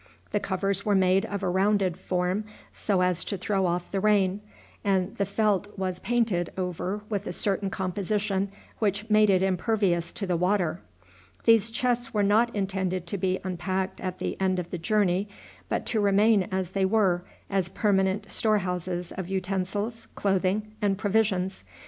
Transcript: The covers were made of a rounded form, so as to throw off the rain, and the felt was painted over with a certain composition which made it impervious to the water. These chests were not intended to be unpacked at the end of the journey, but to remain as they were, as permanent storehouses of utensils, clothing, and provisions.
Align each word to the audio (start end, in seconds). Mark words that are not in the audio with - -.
The 0.31 0.39
covers 0.39 0.83
were 0.83 0.95
made 0.95 1.27
of 1.27 1.43
a 1.43 1.47
rounded 1.51 1.95
form, 1.95 2.45
so 2.73 3.01
as 3.03 3.23
to 3.25 3.37
throw 3.37 3.67
off 3.67 3.91
the 3.91 3.99
rain, 3.99 4.41
and 4.83 5.15
the 5.17 5.27
felt 5.27 5.77
was 5.77 5.99
painted 5.99 6.51
over 6.57 7.01
with 7.07 7.27
a 7.27 7.31
certain 7.31 7.69
composition 7.69 8.51
which 8.79 9.07
made 9.11 9.29
it 9.29 9.43
impervious 9.43 10.11
to 10.13 10.25
the 10.25 10.35
water. 10.35 10.81
These 11.43 11.69
chests 11.69 12.15
were 12.15 12.23
not 12.23 12.49
intended 12.55 13.05
to 13.05 13.17
be 13.19 13.37
unpacked 13.43 14.01
at 14.01 14.17
the 14.17 14.41
end 14.41 14.57
of 14.57 14.71
the 14.71 14.79
journey, 14.79 15.27
but 15.69 15.85
to 15.85 15.99
remain 16.01 16.47
as 16.51 16.71
they 16.71 16.83
were, 16.83 17.23
as 17.47 17.69
permanent 17.69 18.31
storehouses 18.31 19.11
of 19.11 19.29
utensils, 19.29 20.07
clothing, 20.15 20.71
and 20.81 20.97
provisions. 20.97 21.63